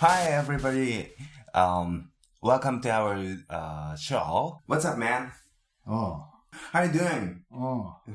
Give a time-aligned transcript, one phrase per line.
[0.00, 1.10] Hi, everybody.
[1.54, 2.10] Um,
[2.42, 4.58] welcome to our uh, show.
[4.66, 5.30] What's up, man?
[5.86, 6.28] あ
[6.72, 7.42] How you doing?
[7.52, 8.00] あ。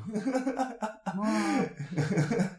[1.04, 1.14] ああ。
[1.16, 1.62] まあ、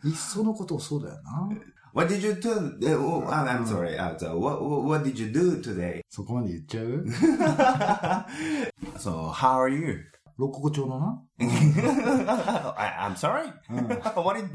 [0.04, 1.50] いっそのことそうだよな。
[1.94, 2.78] What did you do?
[2.80, 3.98] Uh, oh, I'm, I'm sorry.
[3.98, 6.02] Uh, so what, what what did you do today?
[6.10, 7.06] そこまで言っちゃう
[8.98, 10.00] so, how are you?
[10.38, 11.22] 六国町のな。
[11.40, 11.48] I,
[13.00, 13.54] I'm sorry.
[13.70, 13.88] うん。
[13.88, 14.50] what did,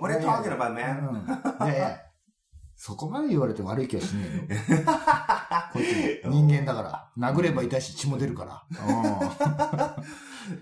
[0.00, 1.24] what are you talking about, う man?
[1.64, 1.68] ん。
[1.68, 2.00] いやいや、
[2.76, 4.82] そこまで言われて悪い気はしねえよ。
[5.72, 6.82] こいつ人間だか
[7.16, 7.32] ら。
[7.32, 8.62] 殴れば痛いし血も出るから。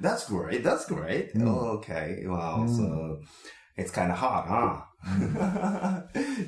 [0.01, 0.63] That's great.
[0.63, 1.35] That's great.
[1.35, 1.47] Mm.
[1.81, 2.25] Okay.
[2.27, 2.65] Wow.
[2.65, 2.69] Mm.
[2.69, 3.19] So
[3.77, 4.83] it's kind of hot, huh?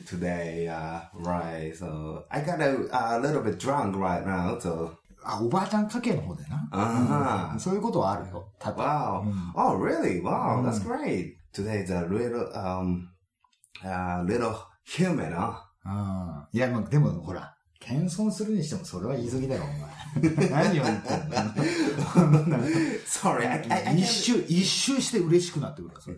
[0.08, 1.74] Today, uh, right.
[1.76, 4.58] So I got a, a little bit drunk right now.
[4.60, 4.96] So
[5.28, 6.68] あ、おばあちゃん家系の方でな。
[6.70, 8.52] あーうんそういうことはあるよ。
[8.58, 9.22] 多々 wow.
[9.22, 10.22] うん Oh, really?
[10.22, 10.62] Wow.
[10.62, 10.70] Mm.
[10.70, 11.36] That's great.
[11.52, 13.08] Today's a little, um,
[13.82, 15.54] uh, little humid, huh?
[15.84, 19.96] うんいや、でもほら、謙遜するにしてもそれは言い過ぎだよ、お前。
[20.50, 21.28] 何を言ってん
[22.50, 22.58] の？
[23.06, 26.16] それ 一周、一周して嬉しくなってくるそれ。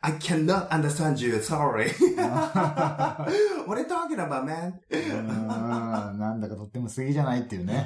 [0.00, 1.90] I cannot understand you, sorry.
[3.66, 4.72] 俺とわけだば、man.
[6.18, 7.84] なんだかとっても素ぎじゃないっていうね。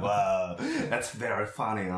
[0.00, 0.56] wow,
[0.90, 1.88] that's very funny,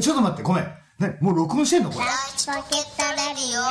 [0.00, 0.81] ちょっと待って、ごめん。
[1.02, 1.90] ね、もう録音してんの？
[1.90, 2.06] これ。
[2.06, 3.62] ライチポケットレディオ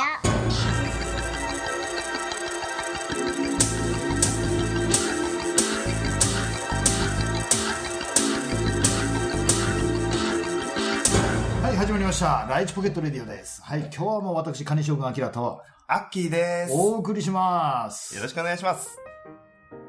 [11.62, 12.46] はい、始まりました。
[12.50, 13.62] ライチポケットレディオです。
[13.62, 16.72] はい、今日はもう私、金将軍アキラとアッキーです。
[16.74, 18.14] お送りします。
[18.14, 18.98] よろしくお願いします。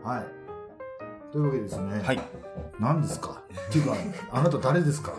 [0.01, 0.42] はい。
[1.33, 1.99] というわけでですね。
[2.03, 2.21] はい。
[2.79, 3.41] 何ですか？
[3.69, 3.95] っていうか、
[4.31, 5.13] あなた誰ですか？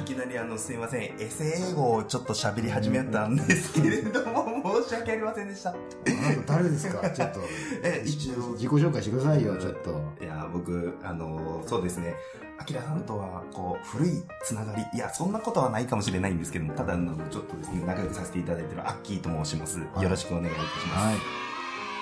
[0.00, 5.70] いきなりあの、すいません、エセ英語をちょっと喋り始めたんですけれども、申し訳ありませんでした。
[5.70, 7.10] あなた誰ですか？
[7.10, 7.40] ちょっと。
[7.82, 10.00] え、一応、自己紹介してくださいよ、ちょっと。
[10.22, 12.14] いや、僕、あの、そうですね、
[12.60, 19.80] アキラさんとは、こう、古いつながり、いや、そんなことはないかもしれないんですけども、ただ、あの、ちょっとですね、仲良くさせていただいているアッキーと申します。
[19.80, 20.62] よろしくお願いいたし
[20.94, 21.06] ます。
[21.06, 21.16] はい。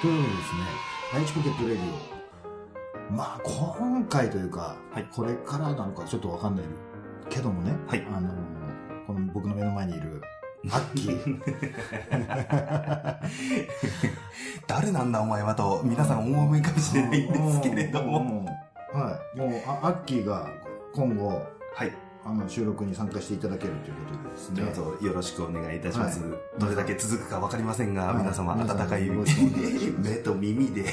[0.03, 0.61] というわけでですね、
[1.13, 1.83] ライチポケットレディ
[3.11, 3.13] オ。
[3.13, 6.65] まあ、今回というか、はいこれからなのかちょっとわかんない
[7.29, 10.23] けどもね、はいあのーこの僕の目の前にいる、
[10.71, 11.41] アッキー。
[14.69, 18.21] 誰なんだお前はと、皆さん思うかもしれないんですけれども。
[18.21, 18.45] も。
[18.93, 19.39] はい。
[19.39, 20.49] もう、あアッキーが
[20.95, 21.43] 今後、
[21.75, 21.93] はい。
[22.25, 24.63] あの、収録に参加していただけるということでですね。
[24.63, 26.21] どうぞよろしくお願いいたします。
[26.21, 30.83] はいどれだけ続くかわかりませんが、はい皆様温かい 目と耳で。
[30.83, 30.87] うん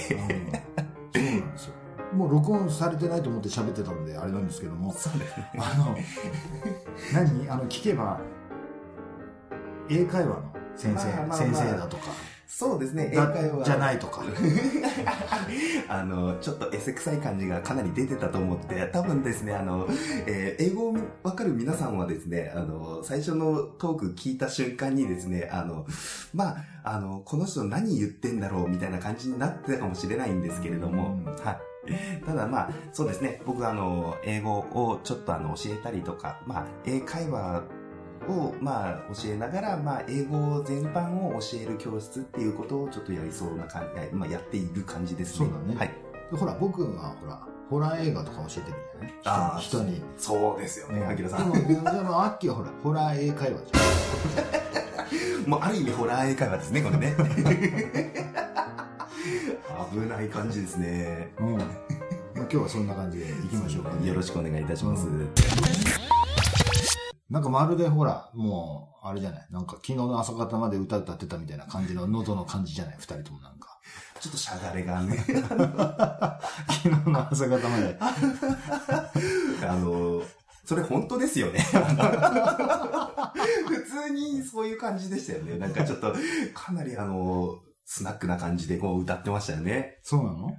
[1.13, 1.73] そうなんですよ。
[2.13, 4.93] もう録音されてないと思って喋ってたんで、あれなんですけども。
[4.93, 5.51] そうですね。
[5.57, 5.97] あの、
[7.13, 7.49] 何？
[7.49, 8.21] あの、聞けば、
[9.89, 12.03] 英会話の先生、まあまあまあ先生だとか、
[12.47, 13.65] そうですね、英だ会話。
[13.65, 14.23] じゃないとか。
[15.89, 19.85] あの、ちょっとエセ臭い感じがかなり出てたと思って、多分ですね、あの、
[20.25, 25.85] えー英語わかる皆さんはですね、あの、最初のトーク聞いた瞬間にですね、あの、
[26.33, 31.57] まあ、あの、この人何言ってんだろうみたいな感じになってたかもしれないんですけれども、うんはい。
[32.25, 37.63] ただまあ、そうですね、僕あの、英語をちょっとあの、教えたりとか、まあ、英会話
[38.27, 45.49] を、まあ、教えながら、まあ、英語全般を教える教室っていうことをちょっとやりそうな感じ、まあ、やっている感じですね。
[45.49, 45.91] そうだねはい。
[46.31, 49.21] でほら、僕が、ほら、ホラー映画とか教えてるんだよね。
[49.25, 50.01] あー人に。
[50.17, 51.51] そうですよね、アキラさん。
[51.51, 53.59] でも、でも、アッキーはほら、ホラー英会話
[55.43, 57.15] じ もう、ある意味ホラー英会話ですね、これね。
[59.91, 61.31] 危ない感じですね。
[61.39, 61.47] ゃん。
[61.47, 61.57] うん。
[61.57, 61.67] まあ
[62.35, 64.07] 今日はそんな感じで行きましょうかね。
[64.07, 65.07] よろしくお願いいたします。
[65.07, 65.29] う
[67.29, 69.47] なんかまるでほら、もう、あれじゃない？
[69.51, 72.95] なんか昨日の朝方まで歌歌ってたみたいな感じの喉の感じじゃない？
[72.97, 73.77] 二人ともなんか。
[74.19, 77.97] ちょっとしゃがれがね、 昨日の朝方まで。
[78.01, 80.23] あの、
[80.65, 81.59] それ本当ですよね。
[83.67, 85.57] 普通にそういう感じでしたよね。
[85.57, 86.13] なんかちょっと、
[86.53, 89.99] かなりあの、スナックな感じでこう歌ってましたよね。
[90.03, 90.51] そうなの？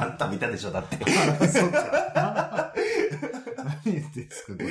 [0.00, 0.96] あんた見たでしょだって。
[0.96, 2.67] あそうか。
[3.88, 4.64] 何言ってんですか。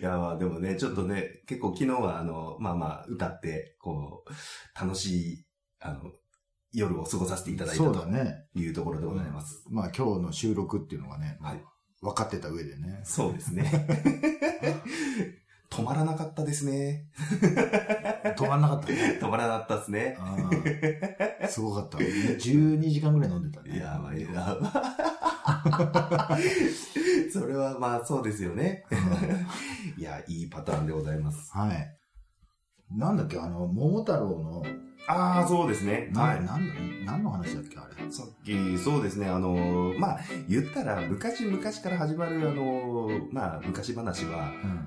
[0.00, 5.44] いや、まあでもね、ちょっとね、結構昨日はあの、まあまあ歌って、こう、楽しい、
[5.80, 6.12] あの、
[6.72, 8.46] 夜を過ごさせていただいたそうだとね。
[8.54, 9.64] いうところでございます。
[9.70, 11.64] まあ今日の収録っていうのがね、はい
[12.00, 13.00] 分かってた上でね。
[13.02, 13.88] そうですね。
[15.70, 17.08] 止まらなかったですね。
[18.36, 19.18] 止まんなかったね。
[19.20, 20.16] 止まらなかったですね。
[20.20, 21.98] うんすごかった。
[21.98, 23.78] 12時間ぐらい飲んでたね。
[23.78, 24.58] やばいな。
[27.32, 28.84] それはまあそうですよね。
[29.96, 31.50] いや、いいパターンでございます。
[31.52, 31.98] はい。
[32.90, 34.62] なんだっけ、あの、桃太郎の、
[35.06, 36.10] ああ、そうですね。
[36.12, 36.44] な、はい。
[36.44, 36.74] なんだ、
[37.04, 38.10] 何の話だっけ、あれ。
[38.10, 40.18] さっき、そうですね、あの、まあ、
[40.48, 44.86] 言ったら、昔々から始まる、あの、まあ、昔話は、うん。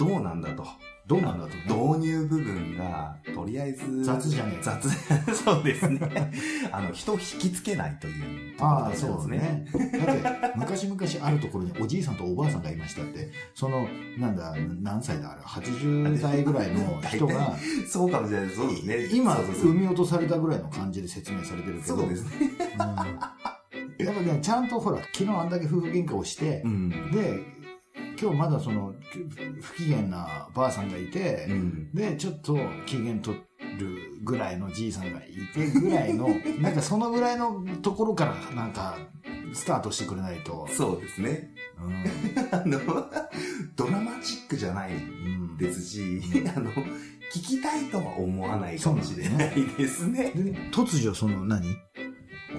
[0.00, 0.64] どうなんだと。
[1.06, 1.64] どうなんだとね。
[1.66, 4.88] 導入部分が、とりあえず、雑じゃねえ雑、
[5.34, 6.00] そうですね。
[6.72, 9.66] あの、人を引きつけないというところああ、そうんですね。
[10.06, 13.86] だって、昔々あるところにおじいさんとおばあさんがいましたって、その、
[14.18, 17.56] なんだ、何歳だ、あれ、80代ぐらいの人が、
[17.86, 18.50] そうかもしれない。
[18.50, 19.08] そうですね。
[19.12, 22.30] 今、産み落とされたぐらいの感じで説明されてるけど、そうですね。
[22.78, 23.50] うん
[24.04, 26.88] やっぱね、ちゃんとほら、昨日あんだけ夫婦喧嘩をしてう、ん。
[27.12, 27.59] で、
[28.20, 28.94] 今日まだその、
[29.62, 31.90] 不機嫌なばあさんがいて、うん。
[31.94, 33.44] で、ちょっと機嫌取る
[34.22, 36.28] ぐらいのじいさんがいてぐらいの、
[36.60, 38.98] なんかそのぐらいのところからなんか、
[39.54, 40.68] スタートしてくれないと。
[40.70, 41.50] そうですね。
[41.80, 42.04] うん。
[42.52, 43.10] あの、
[43.74, 46.20] ドラマチックじゃないうんですし、
[46.54, 46.70] あの、
[47.32, 50.32] 聞きたいとは思わないかもしれないですね。
[50.34, 51.64] で突如その何？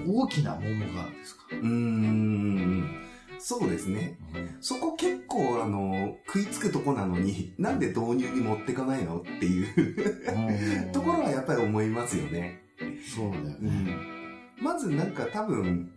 [0.06, 3.11] 大きな桃がですか、うーん。
[3.44, 4.16] そうですね。
[4.60, 12.60] そこ結構、あの、食いつくとこなのに、なんで導入に持ってかないのっていう ところはやっぱり思いますよね。
[13.14, 13.70] そうだようね。
[13.70, 13.96] ん。
[14.62, 15.90] まずなんか多分、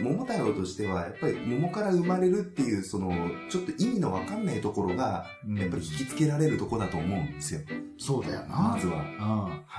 [0.00, 3.12] 桃太郎としては、やっぱり桃から生まれるっていう、その、
[3.50, 7.60] ちょっと意味のわかんないところが、うんやっぱり引きつけられるとこだと思うんですよ。
[7.98, 8.72] そうだよな。
[8.74, 9.04] まずは。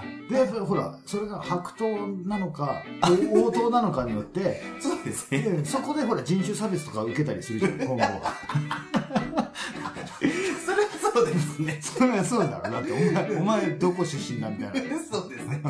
[0.01, 0.27] うん。
[0.29, 2.83] で、ほら、それが白桃なのか、
[3.31, 5.41] 応答なのかによって、そうですね。
[5.41, 7.97] でそこでほら人種差別とか受けたりするじゃん、今後。
[10.65, 11.79] それはそうですね。
[11.81, 12.71] それはそうだろ。
[12.71, 14.99] だってお前、お前どこ出身だみたいな。
[15.11, 15.61] そうですね。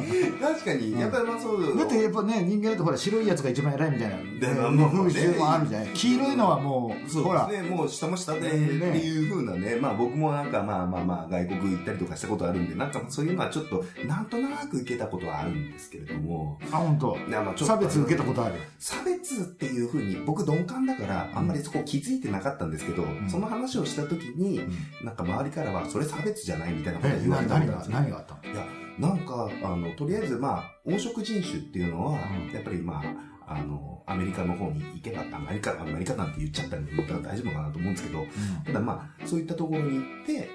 [0.42, 5.88] 確かに、やっぱりまあそうだってやっぱね、人間だとほら白いやつが一番偉いみたいな、でまあもうまあね風習もあるじゃない。
[5.94, 7.62] 黄色いのはもう、そうね。
[7.64, 9.78] もう下も下でってねいう風なね。
[9.82, 16.60] まあ僕もなんかまあまあまあ外国行ったりとかしたことあるんで、なんかそういうのはちょっとなんとなく受けたことはあるんですけれども。
[16.72, 17.18] あ、本当。
[17.28, 18.56] いやまあちょっと差別受けたことある。
[18.80, 24.62] 差別っていう風に僕鈍感だからあんまりそこ気づいてなかったんですけど、んその話をした時に、
[25.04, 28.54] なんか周りからはそれ差別じゃないみたいなことえ、言われたんですよ何があったの？
[28.54, 28.66] いや、
[29.00, 32.54] なんか、あの、とりあえず、まあ、黄色人種っていうのは、うん。
[32.54, 33.02] やっぱりま
[33.48, 37.06] あ、あの、アメリカの方に行けば、アメリカ、アメリカなんて言っちゃったんで、大
[37.38, 38.26] 丈夫かなと思うんですけど、
[38.66, 40.50] ただまあ、そういったところに行って、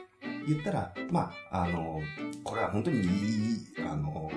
[0.46, 2.00] 言ったら、まあ、あの、
[2.44, 3.06] これは本当にいい、
[3.80, 4.30] あの、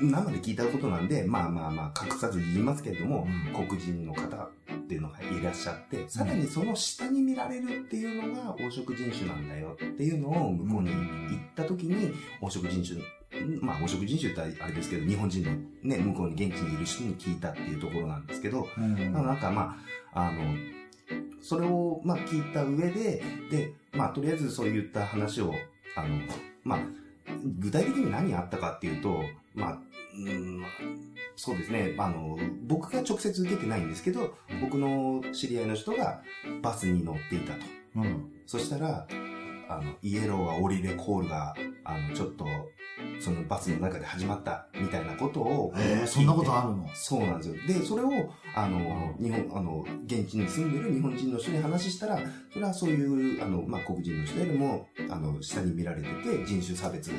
[0.00, 3.66] 生で聞いたことなんで、まあまあまあ、隠さず言いますけれども、うん。
[3.68, 13.00] 黒人の方っていうのがいらっしゃって、さらにその下に見られるっていうのが黄色人種なんだよっていうのを向こうに行った時に、黄色人種、
[13.60, 15.50] まあ黄色人種ってあれですけど、日本人の
[15.82, 19.12] ね、向こうに現地にいる人に聞いたっていうところなんですけど、うん。
[19.12, 19.76] まあなんかま
[20.12, 20.40] あ、あの、
[21.40, 25.54] それをまあ聞いた上で、で、まあとりあえずそういった話を、
[25.96, 26.18] あの、
[26.64, 26.80] まあ、
[27.58, 29.22] 具体的に何があったかっていうと、
[29.54, 29.78] まあ、
[30.14, 30.70] うんまあ
[31.44, 36.22] そうですね、あの、僕が直接受けてないんですけど、僕の知り合いの人が
[36.62, 37.58] バスに乗っていたと。
[37.96, 38.30] うん。
[38.46, 39.08] そしたら、
[39.68, 41.52] あの、イエローが降りれコールが、
[41.82, 42.46] あの、ちょっと、
[43.18, 46.88] そのバスの中で始まったみたいなことを、えー、そんなことあるの？
[46.94, 47.56] そうなんですよ。
[47.66, 48.10] で、それを、
[48.54, 52.20] あの、日本、あの、現地に住んでる日本人の人に話したら、
[52.52, 57.10] それはそういう、あの、まあ、黒人の人よりも、あの、下に見られてて、人種差別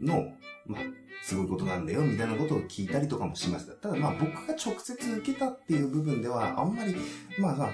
[0.00, 0.32] の、
[0.68, 0.80] まあ、
[1.22, 3.72] すごいことなんだよ、みたいなことを聞いたりとかもしました。
[3.72, 6.94] ただ、まあ、僕が直接受けたっていう部分では、あんまり、
[7.38, 7.70] まあ、まあ、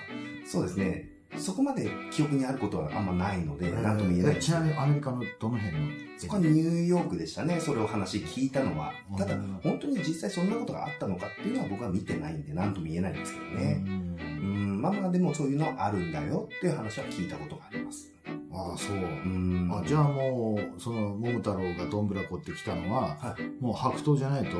[0.47, 5.89] そうですね、そこまで記憶にあることはあんまないので、なんとも言えないえちなみにアメリカのどの辺の？
[6.17, 8.93] そこはニューヨークでしたね、それを話聞いたのは。
[9.19, 13.83] ただうん、本当に実際そんなことがあったのかっていうのは僕は見てないんで、なんとも言えないんですけどね。
[13.85, 18.14] うん、まあまあでもそういうのはあるんだよっていう話は聞いたことがあります。
[18.55, 18.97] ああ、そう。
[18.97, 19.71] うん。
[19.73, 24.57] あじゃあもう、その、桃太郎がどんぶらこってきたのは、はもう白桃じゃないと、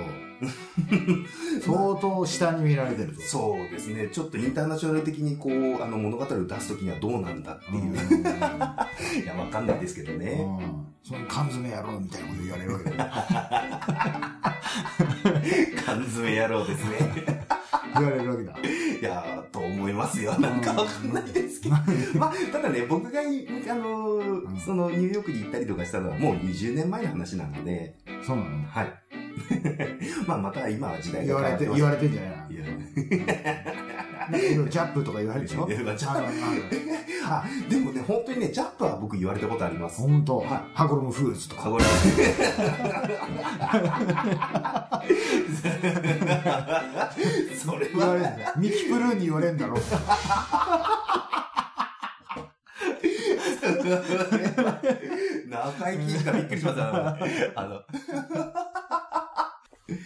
[1.63, 3.23] 相当下に見られてるぞ。
[3.23, 4.09] そうですね。
[4.09, 7.85] ちょっとインターナショナル的にこう、あの物語を出すときにはどうなんだっていう。
[7.85, 7.95] うん。
[7.95, 7.99] い
[9.27, 10.45] や、わかんないですけどね。
[10.45, 12.85] うんその缶詰やろうみたいなこと言われるわけ。
[15.85, 17.44] 缶詰野郎ですね。
[17.95, 18.55] 言われるわけだ。
[19.01, 20.39] いやー、と思いますよ。
[20.39, 21.75] なんかわかんないですけど。
[22.19, 27.97] まあ、ただね、僕がい、あのーうんそのニューヨークに行ったりとかしたのはもう20年前の話なので、
[28.27, 28.67] そうなの？
[28.67, 28.93] はい。
[30.27, 31.77] まあ、また今は時代言われて、が変わってます。
[31.77, 32.65] 言われてんじゃないいや
[34.31, 35.67] ないろいろジャップとか言われるでしょ？
[35.69, 36.01] ジャップ
[37.27, 40.01] あ でもね、本当にね、ジャップは僕言われたことあります。
[40.01, 40.39] 本当。
[40.39, 41.63] はいハコロムフーズとか。
[41.65, 41.85] かごれ。
[47.57, 48.27] それ言われる。
[48.57, 49.77] ミキプルーに言われるんだろ。
[55.49, 57.19] 中井貴一がびっくりしました。
[57.55, 57.81] あの。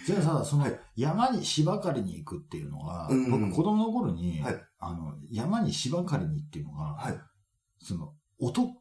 [0.06, 7.20] じゃあさ、その山に芝刈りに行くっていうのが、僕子供の頃に、はい、あの、山に芝刈りにっていうのが、はい、
[7.80, 8.74] その、音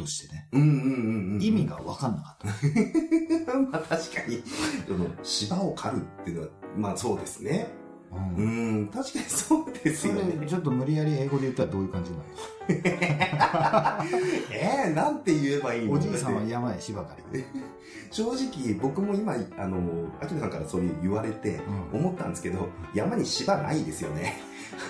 [0.00, 1.42] としてね、うんうんうんうん。
[1.42, 2.46] 意味が分かんなかった。
[3.58, 4.42] まあ確かに、
[4.86, 7.68] その芝を刈るっていうのは、まあそうですね。
[8.12, 10.44] ううんん、確かにそうですよね。
[10.44, 12.24] ちょっと無理やり英語で言ったらどういう感じなの？
[14.50, 15.92] えー、なんて言えばいいの？
[15.92, 17.44] おじいさんは山へ芝刈り。
[18.10, 19.78] 正直、僕も今、あの、
[20.20, 21.60] アキラさんからそういう言われて、
[21.92, 24.40] うん思ったんですけど、山に芝ないですよね。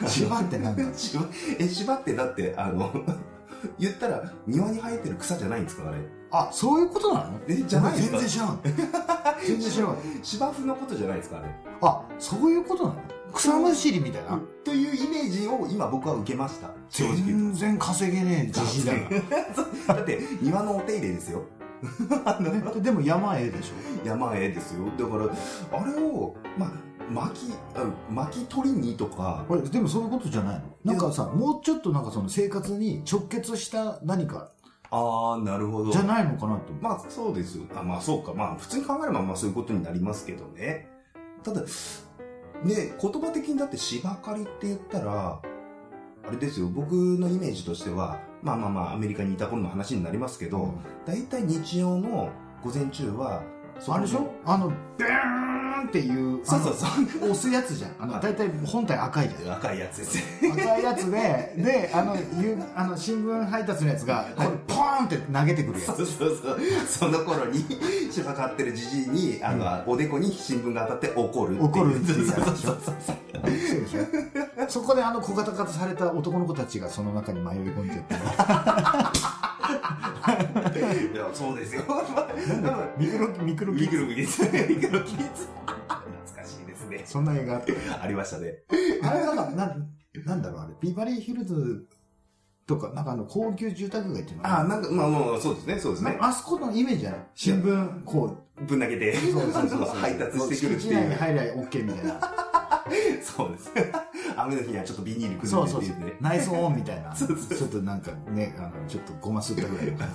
[0.06, 0.84] 芝って何だ？
[0.96, 1.24] 芝、
[1.58, 2.90] え、芝ってだって、あの、
[3.78, 5.98] 言ったら庭に生えてる草じゃないんですかあれ。
[6.32, 7.40] あ、そういうことなの？
[7.48, 8.60] え、じゃないですか全然知らん。
[9.46, 9.96] 全然知らん。
[10.22, 11.48] 芝生のことじゃないですかあれ。
[11.82, 13.00] あ、そういうことなの？
[13.32, 14.40] 草むしりみたいな？
[14.64, 16.70] というイメージを今僕は受けました。
[16.88, 19.00] 正直言全然稼げねえじじいだが。
[19.96, 21.42] だって庭のお手入れですよ。
[22.82, 24.84] でも山へでしょ山へですよ。
[24.98, 25.24] だから、
[25.80, 26.72] あれを、まあ、
[27.10, 30.92] 巻き、あ巻き取りにとか、でもそういうことじゃないの？
[30.92, 34.50] なんかさもうちょっとなんかその生活に直結した何か
[34.90, 35.92] ああ、なるほど。
[35.92, 37.64] じゃないのかなとまあそうですよ。
[37.76, 38.32] あまあそうか。
[38.34, 40.88] まあ普通に考えればまあそういうことになりますけどね。
[41.42, 41.66] ただ、ね、
[42.64, 50.74] 言葉的にだって芝刈りって言ったら、あれですよ、僕のイメージとしては、まあまあまあアメリカにいた頃の話になりますけど、
[51.06, 52.30] 大体日曜の
[52.62, 53.42] 午前中は、
[53.88, 54.30] あれでしょ？
[54.44, 55.39] あのビュー
[55.84, 57.30] ンっていうそうそうそう。
[57.30, 60.52] 押すやつじゃんあのはい大体本体赤いじゃん赤いやつですね。
[60.52, 66.60] 赤いやつで であのゆあの新聞配達のやつがこれポーンって投げてくるやそうそうそう。
[66.88, 67.64] その頃に、
[68.10, 71.62] 芝刈ってるじじいに、あの、おでこに新聞が当たって怒る。
[71.62, 72.78] 怒るっていうやつそうそう
[74.68, 78.14] そこであの小型化された男の子たちがその中に迷い込んじゃって
[81.14, 81.82] いや、そうですよ。
[82.98, 84.42] ミクロミクロミクロキッズ。
[84.68, 85.48] ミクロキッズ。
[87.10, 87.62] そんな映画あ
[88.02, 88.58] ありましたね。
[89.02, 89.88] あれなんか、なん、
[90.24, 91.86] なんだろう、あれ、ビバリーヒルズ
[92.66, 94.46] とか、なんかあの、高級住宅街っていうの？
[94.46, 96.16] あ、なんか、まあまあ、そうですね、そうですね。
[96.20, 98.36] あそこのイメージじゃない新聞、こ
[98.66, 99.80] ぶん投げて、う、そうそうそう。
[99.86, 101.18] 配達してくるって敷地内にいう。
[101.18, 102.20] 入りゃ OK みたいな。
[103.22, 103.72] そうです。
[104.36, 106.16] 雨の日にはちょっとビニールくるそうそうそうんでっていうね。。
[106.20, 107.12] 内装オンみたいな。
[107.12, 110.08] ちそうそうょっとなんかね、あの、ちょっとごますったぐらいの感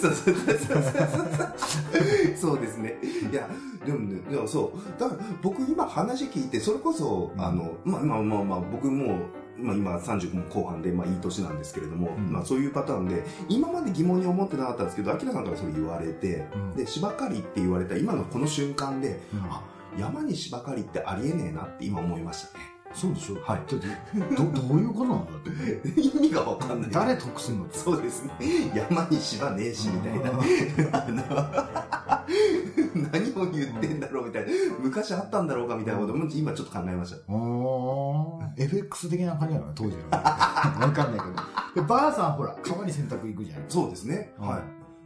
[0.00, 2.36] そうそうそうそうそう。
[2.36, 2.96] そうですね。
[3.30, 3.48] いや、
[3.84, 5.00] でもね、いや、そう。
[5.00, 9.18] だから僕今話聞いて、それこそ、うんあの、まあまあまあまあ、僕も、
[9.56, 16.46] まあ今30も後半で、まあいい年なんですけれども、うんまあそういうパターンで、今まで疑問に思ってなかったんですけど、アキラさんからそれ言われて、
[16.76, 16.84] じ。
[16.84, 19.62] で、芝刈りって言われた今のこの瞬間で、うんあ、
[19.98, 22.64] 山に芝刈りってありえねえなって今思いましたね。
[22.98, 23.36] そうでしょ？
[23.42, 23.78] はいど、
[24.68, 25.40] どういうことなんだっ
[25.94, 26.00] て。
[26.00, 26.90] 意味がわかんない。
[26.90, 27.66] 誰得すんの。
[27.70, 28.32] そうですね。
[28.74, 30.30] 山に芝ねえし、みたいな。
[30.92, 31.22] あ の
[33.12, 34.48] 何を言ってんだろうみたいな。
[34.80, 37.18] 昔あったんだろうかみたいなことも今ちょっと考えました。
[37.32, 40.02] おー、FX 的な感じなのね、当時の。
[40.10, 40.20] わ
[40.92, 41.26] かんないけ
[41.76, 41.82] ど。
[41.82, 43.62] で、ばあさんほら、川に洗濯行くじゃん。
[43.68, 44.32] そうですね。
[44.40, 44.62] うんはい。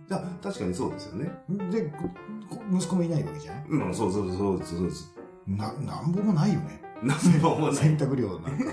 [0.08, 1.30] じゃあ確かにそうですよね。
[1.70, 1.92] で、
[2.72, 5.14] 息子もいないわけじゃんうん、そうそうそうそうです。
[5.46, 6.80] な、なんぼもないよね。
[7.02, 7.76] なんぼもない。
[7.76, 8.72] 洗濯量なんか。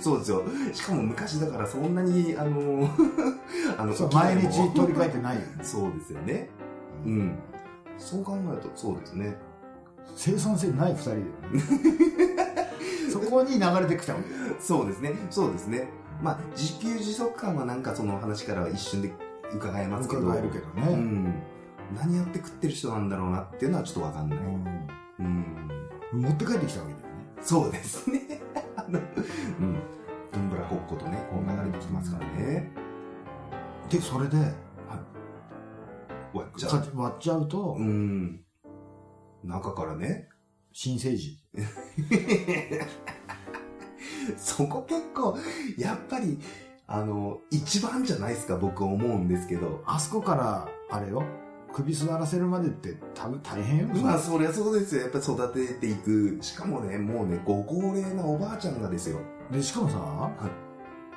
[0.00, 0.42] そうですよ。
[0.72, 2.88] しかも昔だからそんなに、あの、
[3.78, 5.46] あの、毎日取り替えてないよね。
[5.62, 6.48] そうですよね。
[7.04, 7.38] うん。
[7.98, 9.36] そう考えるとそうですね。
[10.16, 11.62] 生産性ない二人だよね。
[13.12, 14.56] そこに流れてきたわけだよ。
[14.58, 15.12] そうですね。
[15.30, 15.88] そうですね。
[16.22, 19.12] まあ、自給自足感はなんかその話からは一瞬で
[19.54, 20.22] 伺えますけど。
[20.22, 20.94] 伺えるけどうね。
[20.96, 21.42] ん。
[21.96, 24.38] 何やって食ってる人なんだろうなっていうのはちょっとわかんない。
[24.38, 24.64] うん。
[25.20, 25.79] うん
[26.12, 27.12] 持って帰ってきたわけだよね。
[27.40, 28.40] そうですね。
[28.76, 29.02] あの、う
[29.62, 29.78] ん。
[30.32, 32.70] どんぶらこっことね、こう流れてきますからね。
[33.88, 34.36] で、それで、
[36.32, 36.98] わっちゃかう。
[36.98, 38.44] 割っちゃうとう、ん。
[39.42, 40.28] 中からね。
[40.72, 41.38] 新生児。
[44.36, 45.36] そこ結構、
[45.76, 46.38] やっぱり、
[46.86, 49.82] あの、一番じゃないですか、僕思うんですけど。
[49.86, 51.24] あそこから、あれよ、
[51.72, 53.86] 首座らせるまでって多分大変よ。
[54.02, 55.02] まあ、そりゃそうですよ。
[55.02, 56.38] やっぱり育てていく。
[56.40, 59.18] しかもね、もうね、ご高齢なおばあちゃんがですよ。
[59.50, 60.30] で、しかもさ、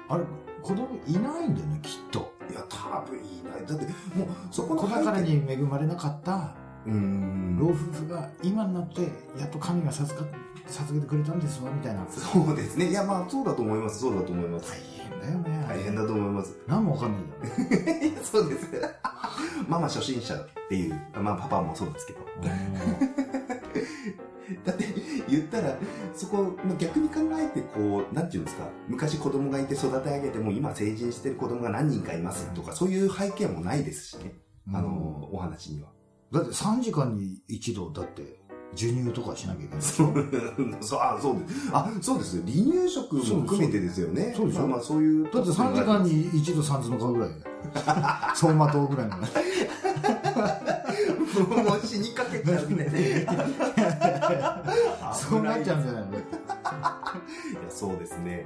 [0.10, 0.24] あれ、
[0.62, 2.34] 子供いないんだよね、きっと。
[2.50, 3.66] いや、多分いない。
[3.66, 3.86] だって、
[4.18, 5.20] もう、そこの子宝。
[5.22, 6.56] に恵まれなかった
[6.86, 7.58] うーん。
[7.60, 9.02] 老夫婦が今になって
[9.38, 10.26] やっと神が授か
[10.68, 12.90] 授けてくれたんですわみたいなそうですね。
[12.90, 14.00] いや、まあ、そうだと思います。
[14.00, 14.72] そうだと思います。
[14.72, 16.58] 大変だよね大変だと思います。
[16.68, 18.68] 何もわかんないんだよねそうです。
[19.68, 22.20] ママ初心者っていう、まあ、パパもそうですけど。
[24.66, 24.86] だって
[25.30, 25.78] 言ったら、
[26.14, 34.34] そこ、まあ逆に考えてこう、なんていうんですか、昔子供がいて育て上げても今成人してる子供が何人かいますとか、そういう背景もないですしね。
[34.74, 35.90] あの、お話には。
[36.32, 38.43] だって3時間に一度、だって、
[38.76, 39.84] 授乳とかしなきゃいけない。
[39.84, 40.14] そう、
[40.82, 41.70] そう、あ、そうです。
[41.72, 42.42] あ、そうです。
[42.42, 44.34] 離乳食も含めてですよね。
[44.36, 45.24] そうでしょまあまあそういう。
[45.26, 47.42] だって3時間に一度三途の顔ぐらいだよ。
[48.34, 49.18] 走馬灯ぐらいの。
[49.18, 49.24] も
[51.76, 52.88] う死にかけちゃうみたい
[53.26, 53.84] な。
[55.14, 56.12] そうなっちゃうんじゃないの？
[56.18, 56.24] いや、
[57.70, 58.46] そうですね。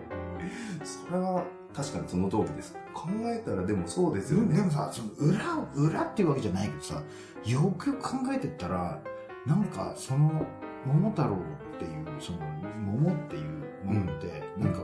[0.83, 1.43] それは
[1.75, 2.75] 確かにその通りです。
[2.93, 4.55] 考えたらでもそうですよね。
[4.55, 5.39] でもさ、その裏、
[5.75, 7.01] 裏っていうわけじゃないけどさ、
[7.45, 8.99] よくよく考えてったら、
[9.47, 10.45] なんかその、
[10.85, 11.37] 桃太郎
[11.75, 12.39] っていう、その、
[12.85, 14.79] 桃っていうものって、うんなんか、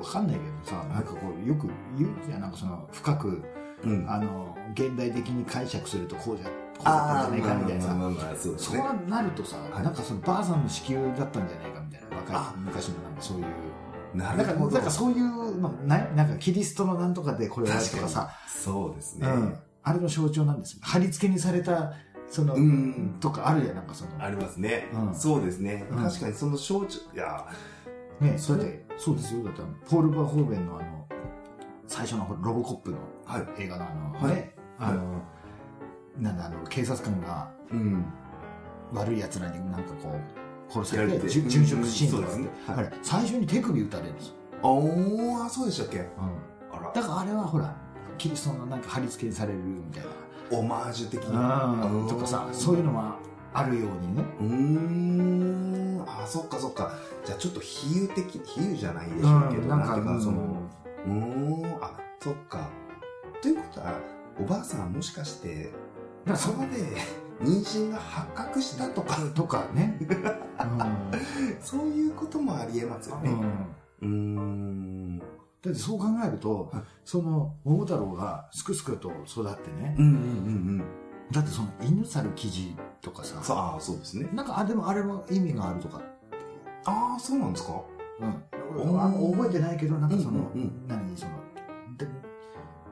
[0.00, 1.68] わかんないけどさ、なんかこう、よく
[1.98, 3.42] 言うじゃん、なんかその、深く、
[3.84, 4.10] うん。
[4.10, 7.96] あの、現代的に解釈するとこうじゃ、こうだったんじゃないかみたいなさ、
[8.56, 9.10] そう。
[9.10, 13.44] なるとさ、はいなんかそのばあさんの子宮だったんじゃないかみたいな、若あい、昔のなんかそういう。
[14.16, 14.70] なるほど。
[14.76, 19.28] なんかそういうの、ないなんかキリストのなんとかでこれはとかさ、そうですね。
[19.28, 19.58] うん。
[19.82, 20.80] あれの象徴なんですよ。
[20.82, 21.92] 貼り付けにされた、
[22.28, 24.10] その、うんとかあるやん、なんかその。
[24.22, 24.88] ありますね。
[24.92, 25.86] うんそうですね。
[25.90, 27.46] うん確かにその象徴、いや、
[28.20, 28.64] ねそれ？
[28.64, 29.44] で、そうですよ。
[29.44, 31.06] だってポール・バーホーベンのあの、
[31.86, 33.62] 最初のロボコップのはい。
[33.62, 35.22] 映画のあの、はいね、あの、
[36.18, 38.04] なんだ、あの、警察官がうん。
[38.92, 40.10] 悪い奴らになんかこ
[40.68, 44.34] う、殺されて殉殉職シーンとかうんねはいあれ、最初に手首打たれるんですよ。
[44.62, 45.98] おー、あ、そうでしたっけ？
[45.98, 46.06] うん。
[46.72, 46.92] あら。
[46.92, 47.76] だからあれはほら、
[48.16, 50.04] キリストのなんか貼り付けにされるみたい
[50.50, 51.40] オマージュ的な。
[51.80, 51.86] な。
[51.86, 52.08] うん。
[52.08, 53.18] とかさ、そういうのは
[53.52, 54.24] あるようにね。
[54.40, 56.04] うーん。
[56.06, 56.92] あ、そっかそっか。
[57.24, 60.62] じゃあちょっと比喩的、比喩じゃないでしょうけど、なんていうか、その、
[61.06, 62.68] うーん、あ、そっか。
[63.42, 63.94] ということは、
[64.40, 65.72] おばあさんはもしかして、
[66.28, 69.98] そそこで妊娠が発覚したとか、とかね。
[71.60, 73.32] そういうこともありえますようん。
[73.32, 73.46] うね。
[73.46, 75.22] んうーん。
[75.66, 79.96] だってそう考えるとはい、その桃太郎がすくすくと育ってね。
[79.98, 80.20] うんうんうんう
[80.82, 80.84] ん。
[81.32, 83.42] だってその犬猿記事とかさ。
[83.42, 84.28] さあ、そうですね。
[84.32, 86.00] なんかあでもあれも意味があるとか。
[86.84, 87.82] ああ、そうなんですか？
[88.20, 89.00] うん。
[89.00, 90.86] あ覚えてないけどなんかその、うんうんうん。
[90.86, 91.32] 何その
[91.96, 92.06] で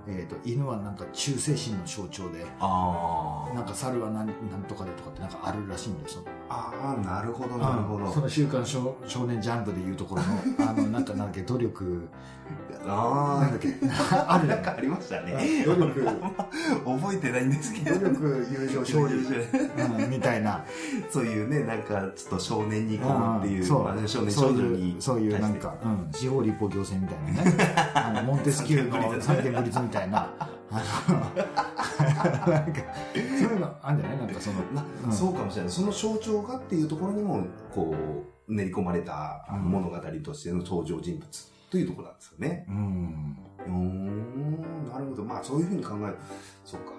[0.06, 2.44] えー、と犬はなんか忠誠心の象徴で。
[2.58, 8.12] あなんか猿は何なんとかでとかってなんかあるらしいんですよああ、なるほど、なるほど。
[8.12, 10.28] その週刊少少年ジャンプでいうところの
[10.70, 12.08] あのなんかなんだっけ努力
[12.86, 15.64] あなんだっけああ、るなんかありましたね。
[15.64, 16.04] 努力
[16.84, 18.08] 覚えてないんですけ努ど。
[18.10, 20.62] 力友情勝利、うん、みたいな
[21.10, 27.92] そういうね、なんか、ちょっと少年にこうっていう、そうまあ少年少女にそういうなんか、うん、司法立法行政みたいなね。
[27.94, 30.28] あの、モンテスキューの 三権分立みたいな。
[30.38, 30.48] あ
[31.08, 32.80] の、なんか、
[33.14, 34.18] そういうのあるんじゃない？
[34.18, 35.70] なんかその、なうんそうかもしれない。
[35.70, 37.94] その象徴がっていうところにも、こ
[38.48, 42.66] う、練り込まれた物語としての登場人物というところなんですよね。
[42.68, 43.36] うん。
[43.66, 45.24] うーん、なるほど。
[45.24, 46.16] まあ、そういうふうに考える。
[46.64, 46.92] そうか。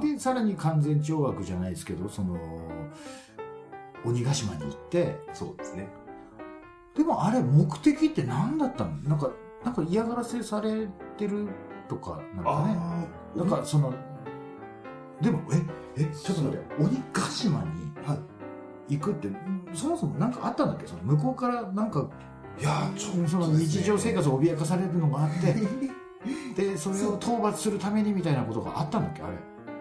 [0.00, 2.38] で、さらに完全懲悪じゃないですけど、その、
[4.04, 5.88] 鬼ヶ島に行って、そうですね。
[6.96, 8.90] でもあれ目的って何だったの？
[9.08, 9.30] なんか、
[9.64, 11.48] なんか嫌がらせされてる
[11.88, 13.08] とか、なんかね。
[13.36, 13.94] なんかその、
[15.20, 18.14] でも、え、え、ちょっと待って、鬼ヶ島には
[18.88, 18.94] い。
[18.96, 19.28] 行くって、
[19.74, 20.86] そもそもなんかあったんだっけ？
[20.86, 22.08] その向こうからなんか、
[22.58, 25.54] いやー、ちょっとその日常生活を脅かされるのがあって、
[26.60, 29.22] で、それを討伐するためにみたいなことがあったんだっけ？
[29.22, 29.36] あれ。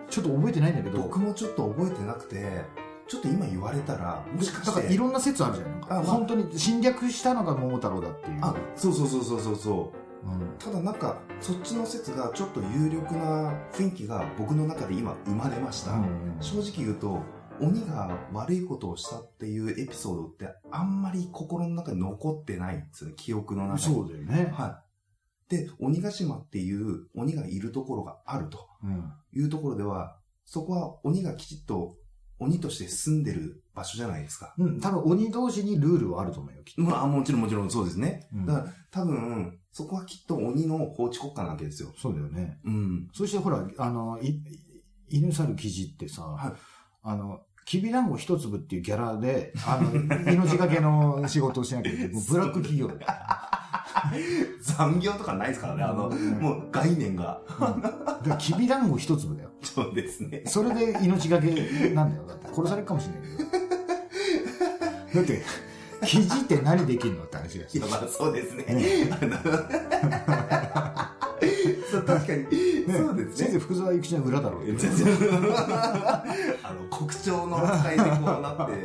[0.09, 2.63] ちょっと覚えてないんだけど、僕もちょっと覚えてなくて、
[3.07, 4.65] ちょっと今言われたら、もしかして。
[4.67, 5.71] だからいろんな説あるじゃん。
[5.71, 8.39] なんかあまあ本当に侵略したのが桃太郎だっていう。
[8.41, 9.97] あ、そうそうそうそうそうそう。
[10.23, 15.93] うんただなんか、そっちの説がちょっと有力な雰囲気が僕の中で今生まれました。
[15.93, 17.21] うん正直言うと、
[17.61, 23.95] 鬼が悪いことをしたっていうエピソードってあんまり心の中に残ってないんですよね、記憶の中に。
[23.95, 24.53] そうだよね。
[24.55, 24.81] は
[25.49, 25.55] い。
[25.55, 31.95] で、鬼ヶ島っていう鬼がいるところがあるとうんいうところでは、そこは鬼がきちっと
[32.39, 34.55] 鬼として住んでる場所じゃないですか。
[34.57, 36.81] うん、多分鬼同士にルールはあると思うよ、きっと。
[36.81, 38.27] まあもちろんもちろんそうですね。
[38.33, 41.93] うんだから多分、そこはきっと鬼の法治国家なわけですよ。
[41.97, 42.59] そうだよね。
[42.65, 43.07] うん。
[43.13, 44.41] そしてほら、あの、い
[45.09, 46.53] 犬猿記事ってさ、はい
[47.01, 49.91] あの、きびだんご一粒っていうギャラで、あの、
[50.31, 52.07] 命がけの仕事をしなきゃいけない。
[52.29, 52.89] ブラック企業。
[54.61, 57.41] 残業とかないですからね、あの、うんもう概念が。
[57.47, 59.51] うんだからきびだんご一粒だよ。
[59.61, 60.43] そうですね。
[60.45, 61.47] それで命がけ
[61.93, 62.25] なんだよ。
[62.25, 63.49] だって殺されるかもしれないけど。
[65.15, 65.43] だって、
[66.05, 67.87] 記事って何できるのって話だしいや、。
[67.87, 68.63] まあそうですね。
[68.65, 69.37] ねあの
[71.91, 72.45] そう確かに、
[72.87, 73.47] そうですね。
[73.47, 74.61] 先生、福沢諭吉の裏だろう
[76.63, 78.83] あの、国鳥の扱いでこうなって、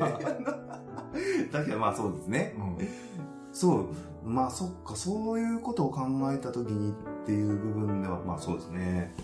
[1.53, 2.55] 確かにまあそうですね。
[2.59, 2.89] うん
[3.53, 3.87] そう。
[4.29, 6.95] まあそっか、そういうことを考えたときにっ
[7.27, 9.15] ていう部分では、まあそうですね。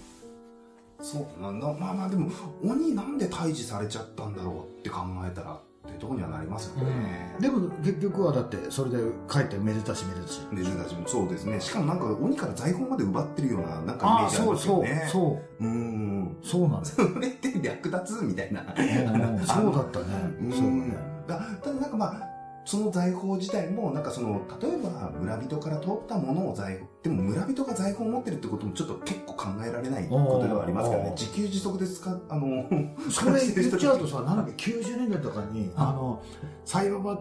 [1.00, 1.72] そうなんだ。
[1.72, 2.30] まあまあでも、
[2.62, 5.60] 鬼なんで退治されちゃったんだろうって考えたら
[6.00, 7.36] とこにはなりますよね。
[7.38, 8.98] でも結局はだってそれで
[9.30, 11.60] 帰ってめでたしめでたしで、たちもそうですね。
[11.60, 15.08] しかもなんか鬼から財宝まで奪ってるような、なんかイメージありそうそうますよね。
[15.10, 15.68] そうう。
[15.68, 16.36] ん。
[16.42, 18.22] そうなんだそれって略奪？
[18.24, 18.62] みたいな。
[18.76, 20.06] うんうんそうだったね
[20.40, 22.29] うんそうだねだただなんかまあ、
[22.70, 31.10] その財宝自体も、なんかその、例えば村人から取ったものを財宝、でも村人が財宝を持ってるってこともちょっと結構考えられないことではありますからね。
[31.18, 32.64] 自給自足で使う、あの、
[33.10, 36.22] それ言っちゃうとさなんだっけ90年代とかにあの
[36.64, 37.20] サイババ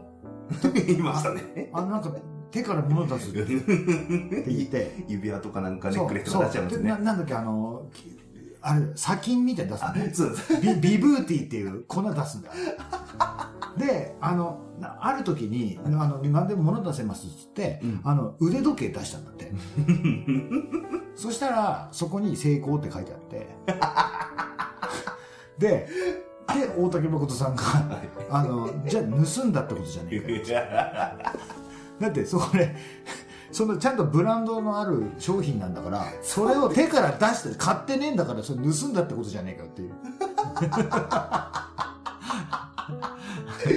[0.72, 1.72] 言いましたね。
[1.74, 2.14] あのなんか
[2.52, 7.04] 手から物出すって言って 指輪とかなんかネックレスとか出しちゃいますそうなね。
[7.04, 8.20] なんだっけあのき
[8.62, 10.62] あれ砂金みたいに出すのあねそうです。
[10.62, 12.54] ビビブーティーっていう粉出すんだよ。
[13.80, 19.52] で、あの、なある時に、あの、何でも物出せますっつって、うんあの、腕時計出したんだって。
[21.15, 23.48] そしたら、そこに成功って書いてあって。
[25.60, 25.88] で、
[26.54, 27.63] で、大竹誠さんが、
[28.30, 30.62] あの、じゃあ盗んだってことじゃねえかよ。
[32.00, 32.76] だって、それ、
[33.52, 39.94] そのちゃんとブランドのある商品なんだから、それを手から出して、買ってねえんだから、それ盗んだってことじゃねえかよっていう。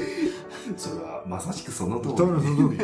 [0.77, 2.17] それはまさしくその通り。
[2.17, 2.79] その通り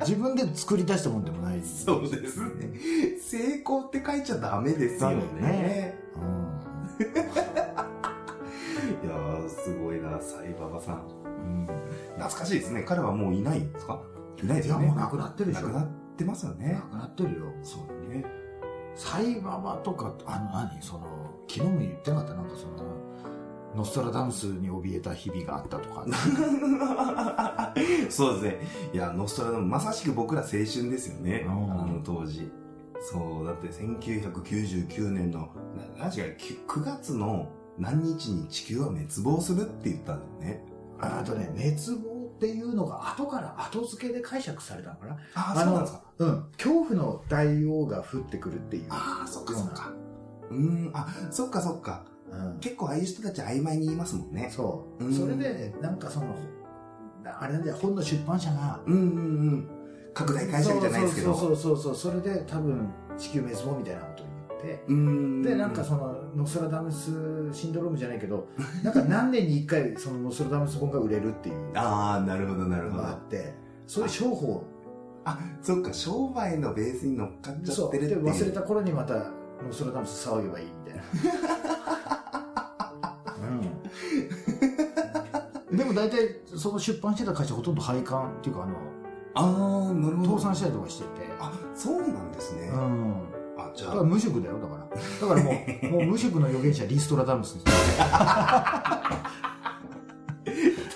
[0.00, 3.18] 自分で作り出したもんでもないそうですね。
[3.20, 5.18] 成功って書いちゃダメですよね。
[5.40, 5.98] ね
[9.02, 11.02] いやー、すごいな、サイババさん。
[11.26, 11.66] うん
[12.16, 12.82] 懐かしいですね。
[12.82, 14.00] 彼はもういないんですか？
[14.42, 14.86] いないですいやよね。
[14.88, 16.80] もうなくなってるでしょなくなってますよねな。
[16.80, 18.24] くなってるよそうね。
[18.94, 20.80] サイババとかあの何？
[20.80, 21.06] その
[21.48, 22.34] 昨日も言ってなかった？
[22.34, 22.74] なんかその
[23.74, 26.06] ノストラダムスに怯えた日々があったとか
[28.08, 28.60] そうですね。
[28.92, 31.44] いや、ノストラダム、まさしく僕ら青春ですよね。
[31.46, 32.50] うんあの当時。
[33.00, 35.48] そう、だって1999年の、
[35.98, 36.22] な、確か
[36.68, 40.64] 9月の何日に地球は滅亡するって言ったんだよね。
[41.00, 49.92] あとね滅亡っていうのが後から後付けで解釈されたのかなああのうん恐怖の大王が降ってくるっていうああ、そっかそっか。
[50.50, 52.04] うーん、あ、そっかそっか。
[52.30, 54.48] うん結構ああいう人たち曖昧に言いますもんね。
[54.50, 56.34] そう、うんそれでなんかその
[57.24, 59.02] あれなんだよ本の出版社がうんうんう
[59.56, 59.68] ん。
[60.14, 61.34] 拡大解釈じゃないですけど。
[61.34, 65.42] そうそうそうそうそれで多分地球滅亡みたいなことを言ってうーん。
[65.42, 67.10] でなんかそのノストラダムス
[67.52, 68.46] シンドロームじゃないけど
[68.84, 73.14] なんか何年に一回そのノストラダムス本が売れるっていうのああ、なるほどなるほどがあ。
[73.14, 73.54] って
[73.86, 74.64] そういう商法
[75.26, 78.34] あ、そっか、商売のベースに乗っかっちゃそうでってるっていう。
[78.34, 79.32] 忘れた頃にまたノ
[79.72, 82.13] ストラダムス騒げばいいみたいな、
[85.94, 88.74] 大体その出版してた会社ほとんど廃刊っていうかあの
[89.36, 90.30] ああ、なるほど。
[90.38, 92.68] 倒産したりとかしててあ、そうなんですね。
[92.68, 93.14] うん
[93.56, 97.76] あ、じゃあ、無職だよだからだからもうもう 無職の預言者リストラダムスです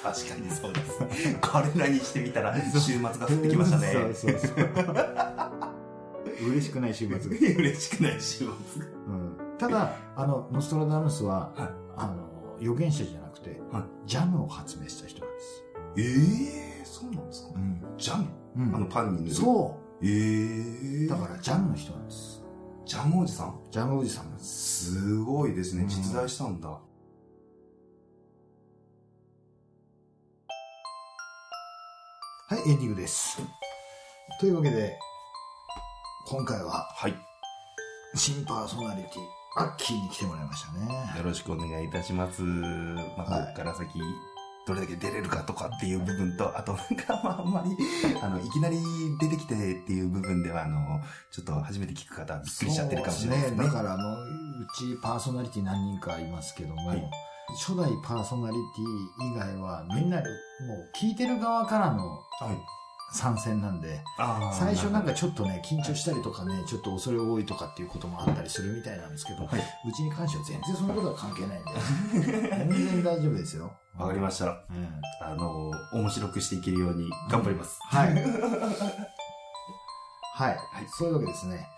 [0.02, 0.98] 確かにそうです。
[1.40, 3.92] 彼らにしてみたら、週末が降ってきましたね。
[4.14, 4.54] そうそうそう
[6.50, 7.24] 嬉しくない週末が、
[7.58, 8.52] 嬉しくない週末が。
[9.06, 15.64] うん、ただあのノストラダムスは、はいあの預言者じゃなくて、はいジャムを発明した人なんです、
[15.96, 16.02] え
[16.80, 17.52] えー、そうなんですか？
[17.54, 18.26] うんジャム？
[18.56, 19.30] うんあのパンに塗る？
[19.30, 19.34] う。
[19.34, 21.06] そええー。
[21.06, 22.42] うだからジャムの人なんです
[22.84, 23.60] ジャムおじさん？
[23.70, 25.82] ジャムおじさんなんですすごいですね。
[25.82, 26.68] うん実在したんだ。
[26.68, 26.80] は
[32.56, 33.42] いエンディングです
[34.40, 34.98] というわけで
[36.26, 37.14] 今回ははい。
[38.14, 42.42] 新パーソナリティアッキーに来てもらいましたねよろしくお願いいたします。
[42.42, 43.98] まあ、はいここから先、
[44.66, 47.76] どれだけ出れるかとかっていう部分と、あとなんかまああんまり、
[48.22, 48.78] あの、いきなり
[49.18, 51.00] 出てきてっていう部分では、あの、
[51.32, 53.64] ちょっと初めて聞く方はびっくりしちゃってるかもしれないですね。
[53.64, 54.26] だからあのう
[54.76, 57.10] ちパーソナリティ何人かいますけども、はい
[57.56, 60.26] 初代パーソナリティ以外はみんなもう
[60.94, 62.06] 聞いてる側からの
[62.40, 62.58] はい。
[63.10, 64.00] 参戦なんで
[64.52, 74.46] 最初なんかちょっとね緊張したりとかねちょっと恐れ多いとかっていうこともあったりするみたいなんですけど、はいうちに関しては全然そのことは関係ないんで 全然大丈夫ですよわかりました。
[74.46, 74.88] うん
[75.20, 77.78] あの、面白くしていけるように頑張ります。
[77.90, 78.14] はい。
[80.34, 80.58] はい。
[80.96, 81.68] そういうわけですね。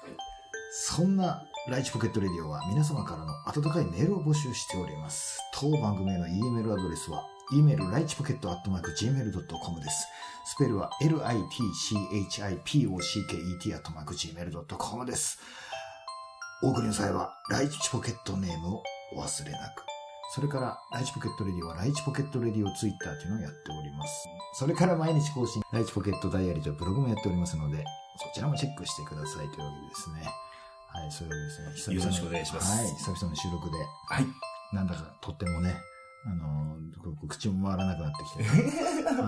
[0.73, 5.41] そんなライチポケットレディオは皆様からの温かいメールを募集しております。
[5.55, 10.07] 当番組への E メールアドレスは、e メールライチポケットアットマーク Gmail.com です。
[10.45, 12.45] スペルは litchipocket
[13.75, 15.41] アットマーク Gmail.com です。
[16.63, 18.83] お送りの際は、ライチポケットネームを
[19.17, 19.83] お忘れなく。
[20.33, 24.29] それから、ライチポケットレディは、ライチポケットレディオツイッターというのをやっております。
[24.55, 27.85] それから毎日更新、ライチポケットダイアリーとブログもやっておりますので、
[28.17, 30.31] そちらもチェックしてくださいというわけでですね。
[30.87, 31.97] はい、そういうわけですね。
[31.97, 34.27] よろしくお願いしますはい、久々の収録で、はい。
[34.73, 35.10] なんだか
[37.31, 38.45] 口も回らなくなってきて、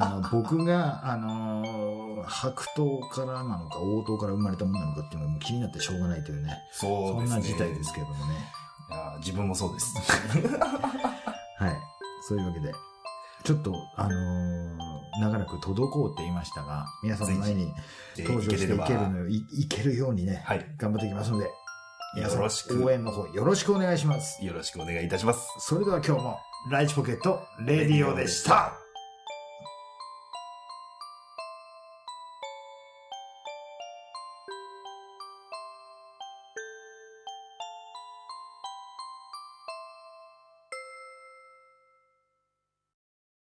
[0.00, 6.86] あの僕が、あのー白桃からなのか、黄桃から生まれたものなのかっていうのがもう気になってしょうがないというね、そ。
[7.08, 8.34] そんな事態ですけれどもね。
[8.90, 9.94] いやー自分もそうです。
[11.58, 11.76] はい。
[12.28, 12.72] そういうわけで、
[13.42, 17.72] ちょっと、あのー長らく滞っていましたが、皆さんの前に
[18.18, 18.76] 登場していける
[19.10, 20.66] のいいけるようにね、はい。
[20.78, 21.50] 頑張っていきますので、
[22.16, 24.42] 皆さんよろしく応援の方よろしくお願いします。
[24.44, 25.46] よろしくお願いいたします。
[25.58, 26.38] それでは今日も、
[26.68, 28.81] ライチポケットレディオでした。